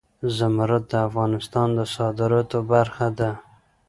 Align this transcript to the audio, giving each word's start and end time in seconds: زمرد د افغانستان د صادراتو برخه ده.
زمرد 0.37 0.83
د 0.91 0.93
افغانستان 1.07 1.67
د 1.77 1.79
صادراتو 1.95 2.59
برخه 2.71 3.07
ده. 3.19 3.29